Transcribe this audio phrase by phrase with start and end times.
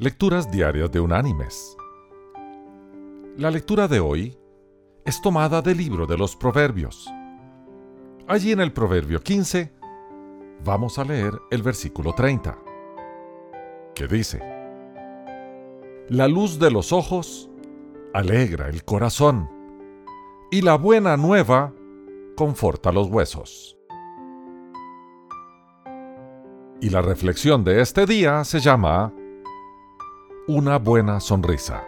[0.00, 1.76] Lecturas Diarias de Unánimes.
[3.36, 4.38] La lectura de hoy
[5.04, 7.12] es tomada del libro de los Proverbios.
[8.28, 9.72] Allí en el Proverbio 15
[10.64, 12.56] vamos a leer el versículo 30,
[13.96, 14.38] que dice,
[16.08, 17.50] La luz de los ojos
[18.14, 19.50] alegra el corazón,
[20.52, 21.74] y la buena nueva
[22.36, 23.76] conforta los huesos.
[26.80, 29.12] Y la reflexión de este día se llama
[30.48, 31.84] una buena sonrisa.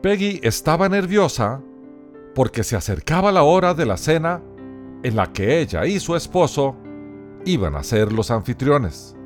[0.00, 1.60] Peggy estaba nerviosa
[2.36, 4.40] porque se acercaba la hora de la cena
[5.02, 6.76] en la que ella y su esposo
[7.44, 9.16] iban a ser los anfitriones.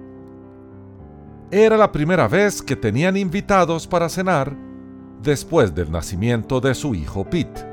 [1.50, 4.56] Era la primera vez que tenían invitados para cenar
[5.22, 7.68] después del nacimiento de su hijo Pete.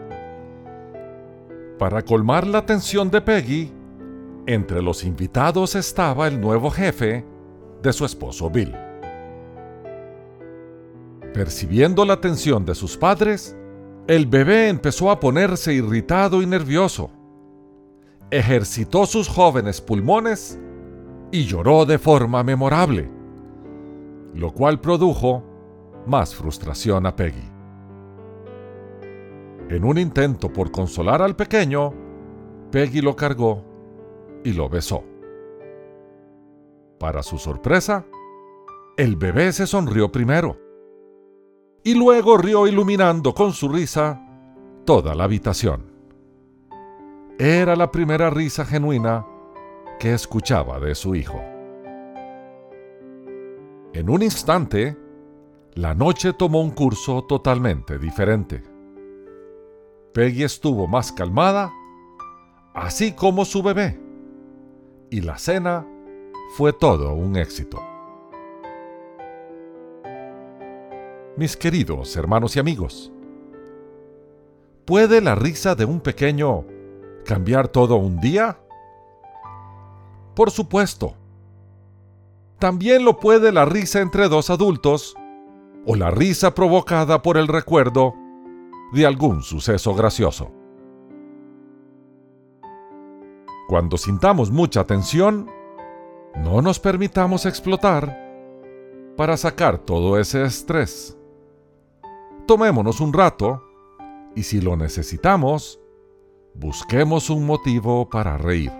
[1.77, 3.71] Para colmar la atención de Peggy,
[4.45, 7.25] entre los invitados estaba el nuevo jefe
[7.81, 8.88] de su esposo Bill.
[11.39, 13.55] Percibiendo la atención de sus padres,
[14.07, 17.11] el bebé empezó a ponerse irritado y nervioso.
[18.29, 20.59] Ejercitó sus jóvenes pulmones
[21.31, 23.09] y lloró de forma memorable,
[24.33, 25.41] lo cual produjo
[26.05, 27.49] más frustración a Peggy.
[29.69, 31.93] En un intento por consolar al pequeño,
[32.69, 33.63] Peggy lo cargó
[34.43, 35.05] y lo besó.
[36.99, 38.05] Para su sorpresa,
[38.97, 40.67] el bebé se sonrió primero
[41.83, 44.21] y luego rió iluminando con su risa
[44.85, 45.85] toda la habitación.
[47.37, 49.25] Era la primera risa genuina
[49.99, 51.41] que escuchaba de su hijo.
[53.93, 54.97] En un instante,
[55.73, 58.63] la noche tomó un curso totalmente diferente.
[60.13, 61.71] Peggy estuvo más calmada,
[62.73, 63.99] así como su bebé,
[65.09, 65.87] y la cena
[66.55, 67.79] fue todo un éxito.
[71.39, 73.13] Mis queridos hermanos y amigos.
[74.83, 76.65] ¿Puede la risa de un pequeño
[77.23, 78.59] cambiar todo un día?
[80.35, 81.15] Por supuesto.
[82.59, 85.15] También lo puede la risa entre dos adultos
[85.85, 88.13] o la risa provocada por el recuerdo
[88.91, 90.51] de algún suceso gracioso.
[93.69, 95.49] Cuando sintamos mucha tensión,
[96.35, 98.27] no nos permitamos explotar
[99.15, 101.15] para sacar todo ese estrés
[102.49, 103.61] tomémonos un rato
[104.35, 105.79] y si lo necesitamos,
[106.55, 108.71] busquemos un motivo para reír.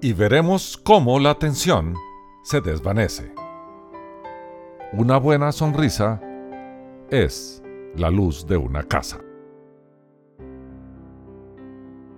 [0.00, 1.94] Y veremos cómo la tensión
[2.42, 3.32] se desvanece.
[4.92, 6.20] Una buena sonrisa
[7.08, 7.62] es
[7.94, 9.20] la luz de una casa.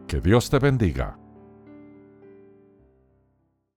[0.06, 1.18] Que Dios te bendiga.